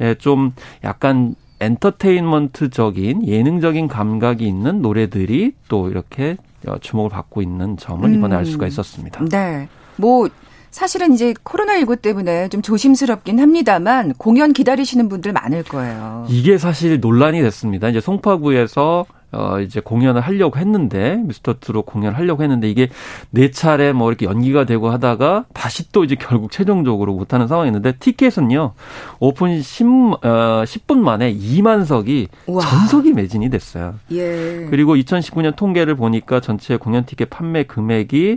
[0.00, 0.52] 예, 좀
[0.84, 6.36] 약간 엔터테인먼트적인 예능적인 감각이 있는 노래들이 또 이렇게
[6.80, 8.38] 주목을 받고 있는 점을 이번에 음.
[8.38, 9.24] 알 수가 있었습니다.
[9.30, 9.68] 네.
[9.96, 10.28] 뭐
[10.76, 16.26] 사실은 이제 코로나19 때문에 좀 조심스럽긴 합니다만 공연 기다리시는 분들 많을 거예요.
[16.28, 17.88] 이게 사실 논란이 됐습니다.
[17.88, 22.90] 이제 송파구에서 어 이제 공연을 하려고 했는데 미스터 트롯 공연을 하려고 했는데 이게
[23.30, 27.92] 네 차례 뭐 이렇게 연기가 되고 하다가 다시 또 이제 결국 최종적으로 못 하는 상황이었는데
[27.92, 28.74] 티켓은요.
[29.18, 32.60] 오픈 10, 어, 10분 만에 2만 석이 우와.
[32.60, 33.94] 전석이 매진이 됐어요.
[34.12, 34.66] 예.
[34.68, 38.36] 그리고 2019년 통계를 보니까 전체 공연 티켓 판매 금액이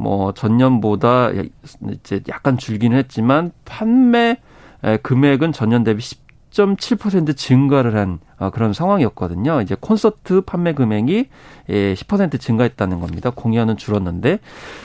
[0.00, 1.30] 뭐 전년보다
[1.90, 4.38] 이제 약간 줄기는 했지만 판매
[5.02, 6.02] 금액은 전년 대비
[6.50, 9.60] 10.7% 증가를 한 어, 그런 상황이었거든요.
[9.60, 11.28] 이제 콘서트 판매 금액이
[11.68, 13.28] 10% 예, 증가했다는 겁니다.
[13.28, 14.40] 공연은 줄었는데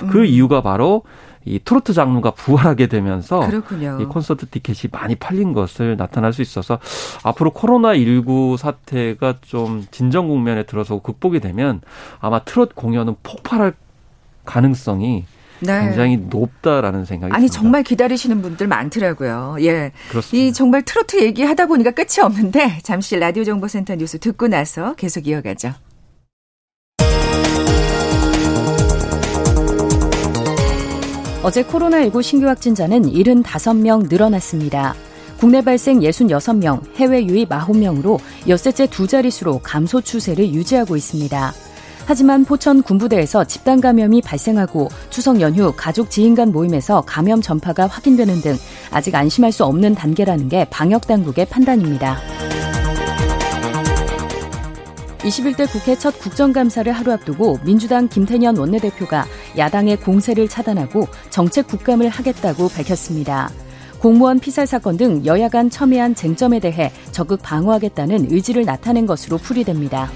[0.10, 0.26] 그 음.
[0.26, 1.04] 이유가 바로
[1.46, 4.00] 이 트로트 장르가 부활하게 되면서 그렇군요.
[4.02, 6.80] 이 콘서트 티켓이 많이 팔린 것을 나타날 수 있어서
[7.24, 11.82] 앞으로 코로나 19 사태가 좀 진정 국면에 들어서 극복이 되면
[12.20, 13.74] 아마 트롯 공연은 폭발할
[14.46, 15.26] 가능성이
[15.60, 15.82] 네.
[15.82, 17.54] 굉장히 높다라는 생각이 아니 듭니다.
[17.54, 19.58] 정말 기다리시는 분들 많더라고요.
[19.62, 19.92] 예.
[20.10, 20.38] 그렇습니다.
[20.38, 25.74] 이 정말 트로트 얘기하다 보니까 끝이 없는데 잠시 라디오 정보센터 뉴스 듣고 나서 계속 이어가죠.
[31.44, 34.96] 어제 코로나19 신규 확진자는 75명 늘어났습니다.
[35.38, 41.54] 국내 발생 66명, 해외 유입 9명으로 엿새째 두 자릿수로 감소 추세를 유지하고 있습니다.
[42.06, 48.42] 하지만 포천 군부대에서 집단 감염이 발생하고 추석 연휴 가족 지인 간 모임에서 감염 전파가 확인되는
[48.42, 48.56] 등
[48.92, 52.18] 아직 안심할 수 없는 단계라는 게 방역 당국의 판단입니다.
[55.26, 59.26] 21대 국회 첫 국정감사를 하루 앞두고 민주당 김태년 원내대표가
[59.58, 63.50] 야당의 공세를 차단하고 정책 국감을 하겠다고 밝혔습니다.
[64.00, 70.12] 공무원 피살 사건 등 여야 간 첨예한 쟁점에 대해 적극 방어하겠다는 의지를 나타낸 것으로 풀이됩니다.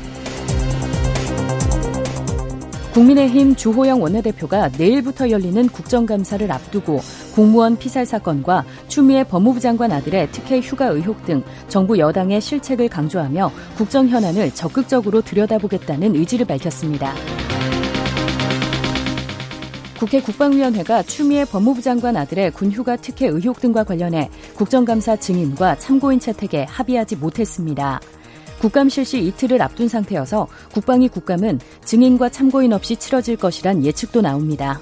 [2.93, 6.99] 국민의힘 주호영 원내대표가 내일부터 열리는 국정감사를 앞두고
[7.36, 13.52] 공무원 피살 사건과 추미애 법무부 장관 아들의 특혜 휴가 의혹 등 정부 여당의 실책을 강조하며
[13.78, 17.13] 국정 현안을 적극적으로 들여다보겠다는 의지를 밝혔습니다.
[19.99, 26.63] 국회 국방위원회가 추미애 법무부 장관 아들의 군휴가 특혜 의혹 등과 관련해 국정감사 증인과 참고인 채택에
[26.63, 27.99] 합의하지 못했습니다.
[28.60, 34.80] 국감 실시 이틀을 앞둔 상태여서 국방위 국감은 증인과 참고인 없이 치러질 것이란 예측도 나옵니다.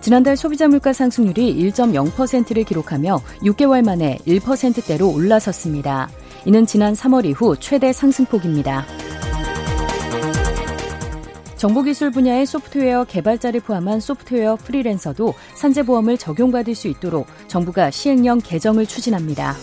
[0.00, 6.08] 지난달 소비자 물가 상승률이 1.0%를 기록하며 6개월 만에 1%대로 올라섰습니다.
[6.44, 8.86] 이는 지난 3월 이후 최대 상승폭입니다.
[11.56, 19.56] 정보기술 분야의 소프트웨어 개발자를 포함한 소프트웨어 프리랜서도 산재보험을 적용받을 수 있도록 정부가 시행령 개정을 추진합니다.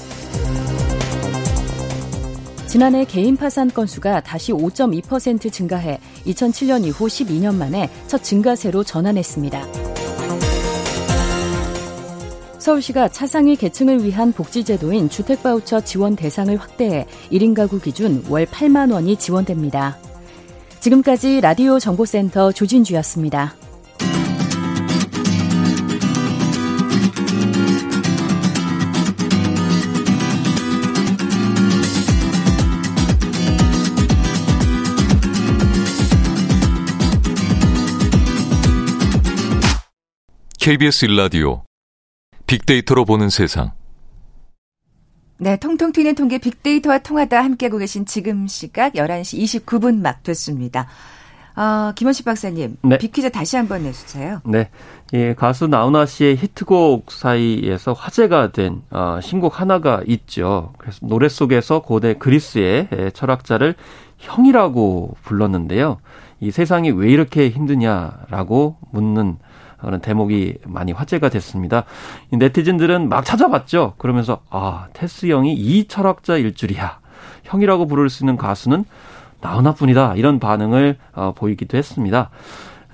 [2.74, 9.64] 지난해 개인 파산 건수가 다시 5.2% 증가해 2007년 이후 12년 만에 첫 증가세로 전환했습니다.
[12.58, 19.18] 서울시가 차상위 계층을 위한 복지제도인 주택바우처 지원 대상을 확대해 1인 가구 기준 월 8만 원이
[19.18, 20.00] 지원됩니다.
[20.80, 23.54] 지금까지 라디오 정보센터 조진주였습니다.
[40.64, 41.66] KBS 일라디오
[42.48, 43.72] 빅데이터로 보는 세상.
[45.38, 50.88] 네, 통통 튀는 통계 빅데이터와 통하다 함께하고 계신 지금 시각 11시 29분 막 됐습니다.
[51.58, 52.98] 어, 김원식 박사님, 네.
[52.98, 54.40] 빅퀴즈 다시 한번 내주세요.
[54.46, 54.70] 네.
[55.14, 60.72] 예, 가수 나훈아 씨의 히트곡 사이에서 화제가 된 어, 신곡 하나가 있죠.
[60.78, 63.76] 그래서 노래 속에서 고대 그리스의 철학자를
[64.18, 66.00] 형이라고 불렀는데요.
[66.40, 69.40] 이 세상이 왜 이렇게 힘드냐라고 묻는
[69.86, 71.84] 그런 대목이 많이 화제가 됐습니다.
[72.32, 73.96] 네티즌들은 막 찾아봤죠.
[73.98, 77.00] 그러면서 아 테스 형이 이 철학자일 줄이야.
[77.44, 78.86] 형이라고 부를 수 있는 가수는
[79.42, 80.16] 나훈아뿐이다.
[80.16, 82.30] 이런 반응을 어, 보이기도 했습니다.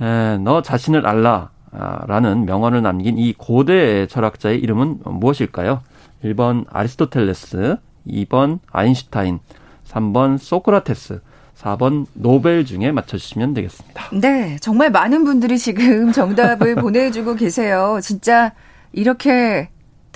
[0.01, 5.81] 에, 너 자신을 알라 라는 명언을 남긴 이 고대 철학자의 이름은 무엇일까요?
[6.23, 9.39] 1번 아리스토텔레스, 2번 아인슈타인,
[9.87, 11.21] 3번 소크라테스,
[11.59, 14.09] 4번 노벨 중에 맞춰주시면 되겠습니다.
[14.13, 17.99] 네, 정말 많은 분들이 지금 정답을 보내주고 계세요.
[18.01, 18.53] 진짜
[18.93, 19.69] 이렇게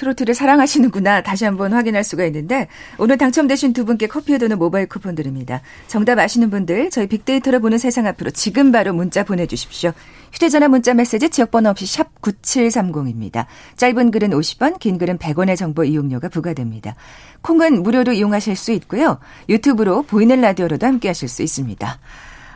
[0.04, 5.16] 트로트를 사랑하시는구나 다시 한번 확인할 수가 있는데 오늘 당첨되신 두 분께 커피에 도는 모바일 쿠폰
[5.16, 5.62] 드립니다.
[5.88, 9.94] 정답 아시는 분들 저희 빅데이터를 보는 세상 앞으로 지금 바로 문자 보내주십시오.
[10.34, 13.46] 휴대전화 문자 메시지 지역번호 없이 샵 9730입니다.
[13.78, 16.96] 짧은 글은 50원, 긴 글은 100원의 정보 이용료가 부과됩니다.
[17.42, 19.20] 콩은 무료로 이용하실 수 있고요.
[19.48, 22.00] 유튜브로 보이는 라디오로도 함께 하실 수 있습니다.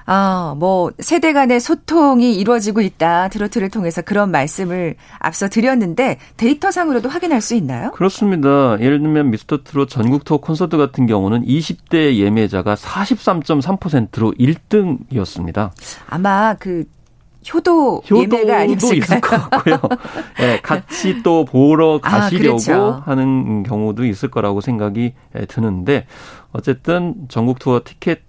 [0.10, 3.28] 아, 뭐, 세대 간의 소통이 이루어지고 있다.
[3.28, 7.92] 트로트를 통해서 그런 말씀을 앞서 드렸는데 데이터상으로도 확인할 수 있나요?
[7.92, 8.78] 그렇습니다.
[8.80, 15.72] 예를 들면 미스터 트롯 전국 투어 콘서트 같은 경우는 20대 예매자가 43.3%로 1등이었습니다.
[16.08, 16.86] 아마 그
[17.54, 19.00] 효도, 예매가 아니었을까요?
[19.00, 19.80] 있을 것 같고요.
[20.40, 23.04] 네, 같이 또 보러 아, 가시려고 아, 그렇죠.
[23.06, 25.14] 하는 경우도 있을 거라고 생각이
[25.50, 26.08] 드는데
[26.54, 28.27] 어쨌든 전국 투어 티켓 어,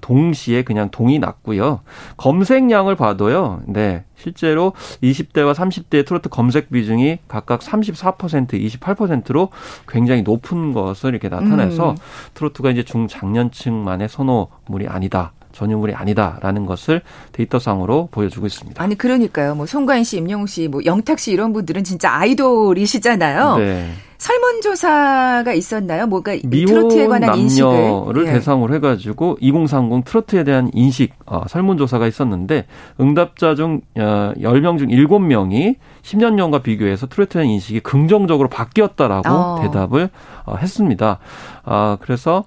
[0.00, 1.80] 동시에 그냥 동이 났고요.
[2.16, 3.62] 검색량을 봐도요.
[3.66, 4.04] 네.
[4.16, 9.50] 실제로 20대와 30대의 트로트 검색 비중이 각각 34%, 28%로
[9.88, 11.96] 굉장히 높은 것을 이렇게 나타내서 음.
[12.34, 15.32] 트로트가 이제 중장년층만의 선호물이 아니다.
[15.52, 18.82] 전유물이 아니다라는 것을 데이터상으로 보여주고 있습니다.
[18.82, 19.54] 아니 그러니까요.
[19.54, 23.56] 뭐 송가인 씨, 임영웅 씨, 뭐 영탁 씨 이런 분들은 진짜 아이돌이시잖아요.
[23.58, 23.90] 네.
[24.20, 26.06] 설문조사가 있었나요?
[26.06, 28.32] 뭐가 트로트에 관한 남녀를 예.
[28.32, 32.66] 대상으로 해가지고 2030 트로트에 대한 인식 어, 설문조사가 있었는데
[33.00, 39.60] 응답자 중 어, 10명 중 7명이 10년 전과 비교해서 트로트에 대한 인식이 긍정적으로 바뀌었다라고 어.
[39.62, 40.10] 대답을
[40.44, 41.18] 어, 했습니다.
[41.64, 42.44] 아, 그래서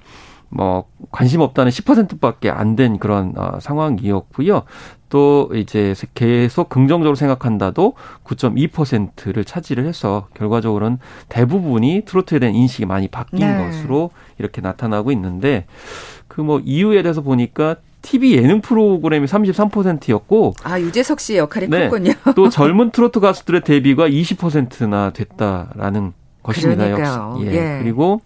[0.56, 4.64] 뭐 관심 없다는 10%밖에 안 된 그런 어, 상황이었고요.
[5.10, 10.98] 또 이제 계속 긍정적으로 생각한다도 9.2%를 차지를 해서 결과적으로는
[11.30, 13.58] 대부분이 트로트에 대한 인식이 많이 바뀐 네.
[13.68, 15.66] 것으로 이렇게 나타나고 있는데
[16.28, 22.12] 그 뭐 이유에 대해서 보니까 TV 예능 프로그램이 33%였고 아 유재석 씨 역할이 네, 컸군요.
[22.36, 26.14] 또 젊은 트로트 가수들의 데뷔가 20%나 됐다라는
[26.44, 26.86] 것입니다.
[26.86, 27.36] 그러니까요.
[27.40, 27.48] 역시.
[27.48, 27.54] 예.
[27.78, 27.80] 예.
[27.84, 28.20] 그리고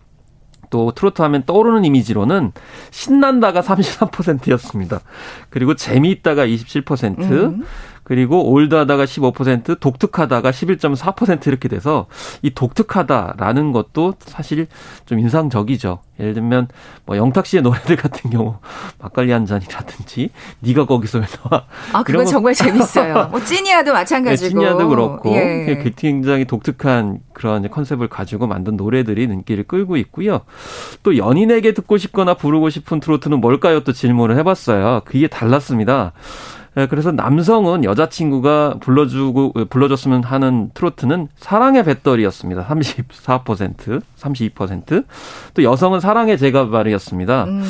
[0.69, 2.51] 또 트로트 하면 떠오르는 이미지로는
[2.91, 5.01] 신난다가 33%였습니다.
[5.49, 7.63] 그리고 재미있다가 27%, 음.
[8.08, 12.06] 그리고 올드하다가 15%, 독특하다가 11.4% 이렇게 돼서
[12.41, 14.67] 이 독특하다라는 것도 사실
[15.06, 16.00] 좀 인상적이죠.
[16.17, 16.70] 예를 들면
[17.06, 18.60] 뭐 영탁 씨의 노래들 같은 경우
[18.98, 20.30] 막걸리 한 잔이라든지
[20.62, 21.65] 네가 거기서 왜 나와?
[21.91, 23.28] 아 그건 정말 재밌어요.
[23.30, 24.48] 뭐 찐이야도 마찬가지고.
[24.48, 25.84] 네, 찐이야도 그렇고 예.
[25.98, 30.39] 굉장히 독특한 그런 컨셉을 가지고 만든 노래들이 인기를 끌고 있고요.
[31.04, 33.82] 또 연인에게 듣고 싶거나 부르고 싶은 트로트는 뭘까요?
[33.82, 35.02] 또 질문을 해봤어요.
[35.04, 36.13] 그게 달랐습니다.
[36.77, 42.67] 예, 그래서 남성은 여자친구가 불러주고 불러줬으면 하는 트로트는 사랑의 배터리였습니다.
[42.67, 45.05] 34%, 32%.
[45.55, 47.43] 또 여성은 사랑의 제가발이었습니다.
[47.45, 47.63] 음.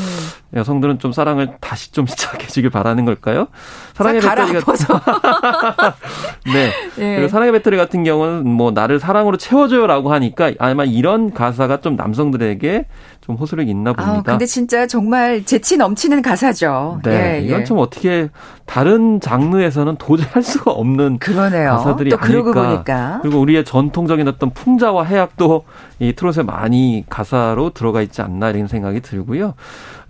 [0.53, 3.47] 여성들은 좀 사랑을 다시 좀 시작해주길 바라는 걸까요?
[3.93, 4.73] 사랑의 배터리 같은
[6.53, 6.71] 네.
[6.97, 7.15] 네.
[7.15, 12.85] 그리고 사랑의 배터리 같은 경우는 뭐 나를 사랑으로 채워줘요라고 하니까 아마 이런 가사가 좀 남성들에게
[13.27, 14.19] 좀 호소력이 있나 봅니다.
[14.19, 17.01] 아, 근데 진짜 정말 재치 넘치는 가사죠.
[17.03, 17.63] 네, 예, 이건 예.
[17.65, 18.29] 좀 어떻게
[18.65, 21.71] 다른 장르에서는 도저히 할 수가 없는 그러네요.
[21.71, 22.51] 가사들이 또 아닐까.
[22.53, 23.19] 보니까.
[23.21, 25.65] 그리고 우리의 전통적인 어떤 풍자와 해악도
[25.99, 29.55] 이 트롯에 많이 가사로 들어가 있지 않나 이런 생각이 들고요.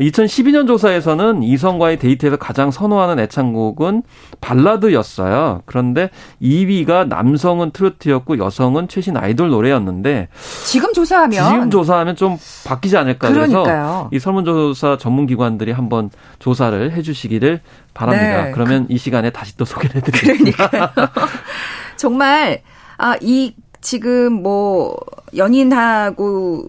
[0.02, 4.04] 2012년 조사에서는 이성과의 데이트에서 가장 선호하는 애창곡은
[4.41, 5.63] 발라드였어요.
[5.65, 6.10] 그런데
[6.41, 10.28] 2위가 남성은 트로트였고 여성은 최신 아이돌 노래였는데
[10.65, 13.63] 지금 조사하면 지금 조사하면 좀 바뀌지 않을까 그러니까요.
[13.63, 17.62] 그래서 이 설문조사 전문기관들이 한번 조사를 해주시기를
[17.93, 18.43] 바랍니다.
[18.43, 18.52] 네.
[18.52, 20.93] 그러면 이 시간에 다시 또 소개를 해드리겠습니다.
[21.95, 22.62] 정말
[22.97, 23.54] 아 이
[23.88, 24.97] 지금 뭐
[25.34, 26.67] 연인하고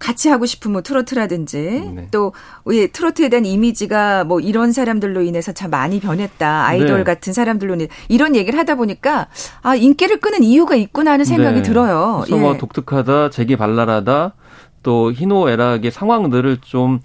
[0.00, 2.08] 같이 하고 싶은 뭐 트로트라든지 네.
[2.10, 2.32] 또
[2.72, 6.66] 예, 트로트에 대한 이미지가 뭐 이런 사람들로 인해서 참 많이 변했다.
[6.66, 7.04] 아이돌 네.
[7.04, 9.28] 같은 사람들로 인해 이런 얘기를 하다 보니까
[9.62, 11.62] 아, 인기를 끄는 이유가 있구나 하는 생각이 네.
[11.62, 12.22] 들어요.
[12.24, 12.52] 그래서 뭐 예.
[12.54, 14.32] 뭐 독특하다, 재기 발랄하다,
[14.82, 16.98] 또 희노애락의 상황들을 좀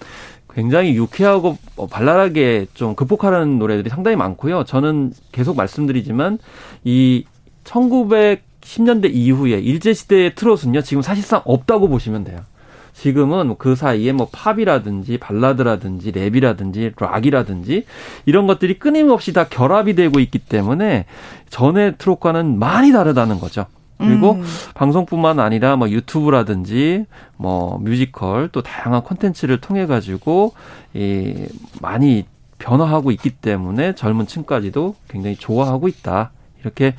[0.51, 1.59] 굉장히 유쾌하고
[1.91, 4.63] 발랄하게 좀 극복하자는 노래들이 상당히 많고요.
[4.63, 6.39] 저는 계속 말씀드리지만
[6.83, 7.25] 이
[8.63, 12.39] 1910년대 이후에 일제시대의 트롯은요, 지금 사실상 없다고 보시면 돼요.
[12.93, 17.85] 지금은 그 사이에 뭐 팝이라든지 발라드라든지 랩이라든지 락이라든지
[18.25, 21.05] 이런 것들이 끊임없이 다 결합이 되고 있기 때문에
[21.49, 23.65] 전의 트롯과는 많이 다르다는 거죠.
[23.97, 24.43] 그리고 음.
[24.75, 27.05] 방송뿐만 아니라 뭐 유튜브라든지
[27.37, 30.53] 뭐 뮤지컬 또 다양한 콘텐츠를 통해 가지고
[30.93, 31.47] 이
[31.81, 32.25] 많이
[32.59, 36.31] 변화하고 있기 때문에 젊은 층까지도 굉장히 좋아하고 있다.
[36.63, 36.95] 이렇게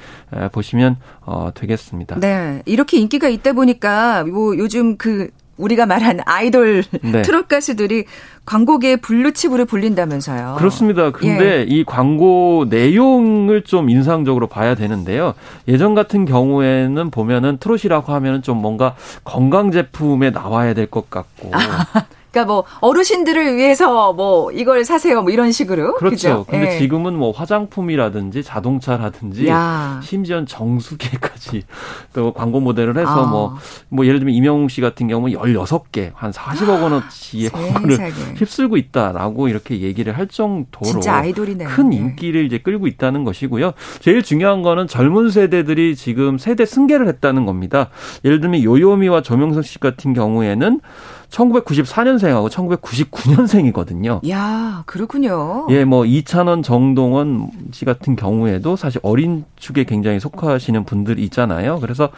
[0.53, 2.21] 보시면 어 되겠습니다.
[2.21, 2.63] 네.
[2.67, 7.23] 이렇게 인기가 있다 보니까 뭐 요즘 그 우리가 말한 아이돌 네.
[7.23, 8.07] 트롯 가수들이
[8.45, 10.57] 광고계의 블루칩으로 불린다면서요.
[10.59, 11.13] 그렇습니다.
[11.13, 11.63] 근데 예.
[11.63, 15.35] 이 광고 내용을 좀 인상적으로 봐야 되는데요.
[15.69, 21.53] 예전 같은 경우에는 보면은 트롯이라고 하면은 좀 뭔가 건강 제품에 나와야 될 것 같고
[22.35, 26.15] 그러니까 뭐 어르신들을 위해서 뭐 이걸 사세요 뭐 이런 식으로 그렇죠.
[26.15, 26.47] 그죠?
[26.49, 26.79] 근데 예.
[26.79, 30.01] 지금은 뭐 화장품이라든지 자동차라든지 야.
[30.03, 31.63] 심지어 정수기까지
[32.13, 33.59] 또 광고 모델을 해서 뭐뭐 아.
[33.89, 39.81] 뭐 예를 들면 이명웅 씨 같은 경우는 16개 한 40억 원어치의 광고를 휩쓸고 있다라고 이렇게
[39.81, 41.01] 얘기를 할 정도로
[41.67, 41.97] 큰 네.
[41.97, 43.73] 인기를 이제 끌고 있다는 것이고요.
[44.01, 47.91] 제일 중요한 거는 젊은 세대들이 지금 세대 승계를 했다는 겁니다.
[48.25, 50.81] 예를 들면 요요미와 조명석 씨 같은 경우에는
[51.35, 54.29] 1994년생하고 1999년생이거든요.
[54.31, 55.67] 야, 그렇군요.
[55.71, 61.81] 예, 뭐 이찬원, 정동원 씨 같은 경우에도 사실 어린 축에 굉장히 속하시는 분들이 있잖아요.
[61.81, 62.11] 그래서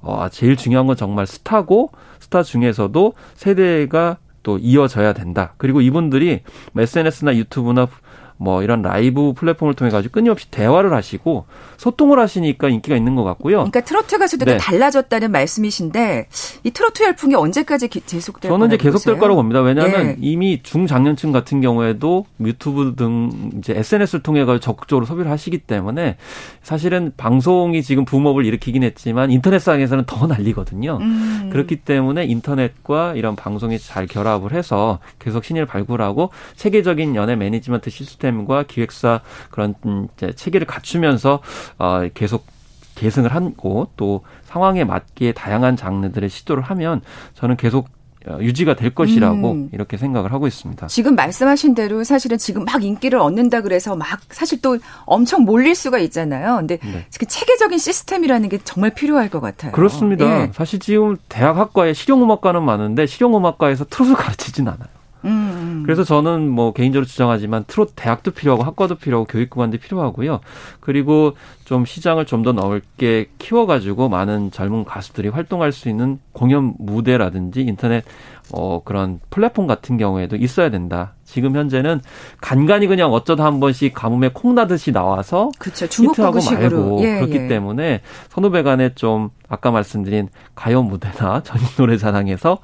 [0.00, 5.54] 어, 제일 중요한 건 정말 스타고 스타 중에서도 세대가 또 이어져야 된다.
[5.56, 6.42] 그리고 이분들이
[6.76, 7.88] SNS나 유튜브나
[8.36, 13.58] 뭐 이런 라이브 플랫폼을 통해 가지고 끊임없이 대화를 하시고 소통을 하시니까 인기가 있는 것 같고요.
[13.58, 14.56] 그러니까 트로트 가수들이 네.
[14.56, 16.28] 달라졌다는 말씀이신데
[16.64, 19.60] 이 트로트 열풍이 언제까지 계속될 저는 이제 계속될 거라고 봅니다.
[19.60, 20.16] 왜냐하면 예.
[20.20, 26.16] 이미 중장년층 같은 경우에도 유튜브 등 이제 SNS를 통해 가지고 적극적으로 소비를 하시기 때문에
[26.62, 30.98] 사실은 방송이 지금 붐업을 일으키긴 했지만 인터넷상에서는 더 난리거든요.
[31.00, 31.50] 음.
[31.52, 38.23] 그렇기 때문에 인터넷과 이런 방송이 잘 결합을 해서 계속 신의를 발굴하고 체계적인 연예 매니지먼트 시스템
[38.24, 39.74] 시스템과 기획사 그런
[40.16, 41.40] 이제 체계를 갖추면서
[41.78, 42.46] 어 계속
[42.94, 47.02] 계승을 하고 또 상황에 맞게 다양한 장르들의 시도를 하면
[47.34, 47.88] 저는 계속
[48.26, 49.68] 어, 유지가 될 것이라고 음.
[49.72, 50.86] 이렇게 생각을 하고 있습니다.
[50.86, 55.98] 지금 말씀하신 대로 사실은 지금 막 인기를 얻는다 그래서 막 사실 또 엄청 몰릴 수가
[55.98, 56.56] 있잖아요.
[56.56, 57.04] 근데 네.
[57.18, 59.72] 그 체계적인 시스템이라는 게 정말 필요할 것 같아요.
[59.72, 60.24] 그렇습니다.
[60.24, 60.50] 예.
[60.54, 64.88] 사실 지금 대학 학과에 실용음악과는 많은데 실용음악과에서 트롯을 가르치진 않아요.
[65.24, 65.82] 음, 음.
[65.84, 70.40] 그래서 저는 뭐 개인적으로 주장하지만 트롯 대학도 필요하고 학과도 필요하고 교육기관도 필요하고요.
[70.80, 77.62] 그리고 좀 시장을 좀 더 넓게 키워가지고 많은 젊은 가수들이 활동할 수 있는 공연 무대라든지
[77.62, 78.04] 인터넷
[78.52, 81.14] 어 그런 플랫폼 같은 경우에도 있어야 된다.
[81.24, 82.02] 지금 현재는
[82.42, 87.48] 간간히 그냥 어쩌다 한 번씩 가뭄에 콩 나듯이 나와서 그쵸, 히트하고 말고 예, 그렇기 예.
[87.48, 92.58] 때문에 선후배 간에 좀 아까 말씀드린 가요 무대나 전인 노래자랑에서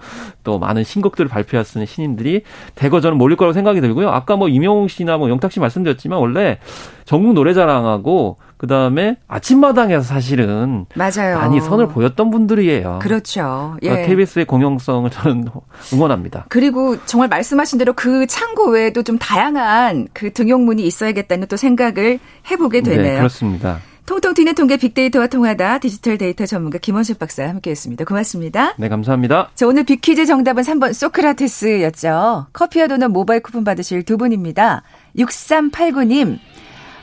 [0.45, 2.43] 또 많은 신곡들을 발표할 수 있는 신인들이
[2.75, 4.11] 대거 저는 몰릴 거라고 생각이 들고요.
[4.11, 6.59] 아까 뭐 이명웅 씨나 뭐 영탁 씨 말씀드렸지만 원래
[7.07, 11.39] 전국 노래자랑하고 그 다음에 아침마당에서 사실은 맞아요.
[11.39, 12.99] 많이 선을 보였던 분들이에요.
[13.01, 13.79] 그렇죠.
[13.81, 13.89] 예.
[13.89, 15.47] 그러니까 KBS의 공영성을 저는
[15.95, 16.45] 응원합니다.
[16.51, 22.19] 그리고 정말 말씀하신 대로 그 창고 외에도 좀 다양한 그 등용문이 있어야겠다는 또 생각을
[22.51, 23.13] 해보게 네, 되네요.
[23.13, 23.79] 네, 그렇습니다.
[24.05, 28.05] 통통 튀는 통계 빅데이터와 통하다 디지털 데이터 전문가 김원식 박사 함께했습니다.
[28.05, 28.75] 고맙습니다.
[28.77, 29.53] 네, 감사합니다.
[29.55, 32.49] 자, 오늘 빅퀴즈 정답은 3번 소크라테스였죠.
[32.53, 34.83] 커피와 도넛 모바일 쿠폰 받으실 두 분입니다.
[35.17, 36.39] 6389님.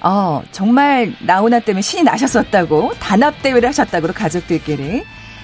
[0.02, 5.04] 어, 정말 나훈아 때문에 신이 나셨었다고 단합대회를 하셨다고 가족들끼리.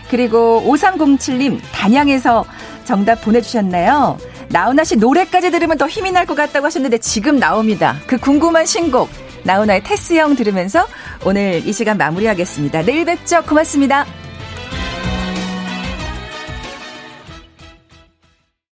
[0.10, 2.46] 그리고 5307님 단양에서
[2.84, 4.18] 정답 보내주셨나요?
[4.50, 7.98] 나훈아 씨 노래까지 들으면 더 힘이 날 것 같다고 하셨는데 지금 나옵니다.
[8.06, 9.10] 그 궁금한 신곡
[9.44, 10.88] 나훈아의 테스 형 들으면서
[11.26, 12.84] 오늘 이 시간 마무리하겠습니다.
[12.84, 13.42] 내일 뵙죠.
[13.44, 14.06] 고맙습니다.